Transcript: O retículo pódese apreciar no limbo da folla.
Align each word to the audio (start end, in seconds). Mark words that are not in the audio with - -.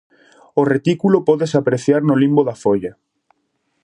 O 0.59 0.61
retículo 0.73 1.25
pódese 1.27 1.55
apreciar 1.57 2.01
no 2.05 2.15
limbo 2.23 2.41
da 2.49 2.59
folla. 2.63 2.91